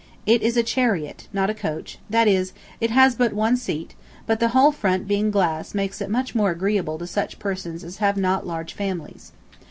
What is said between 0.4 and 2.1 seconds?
is a chariot, not a coach;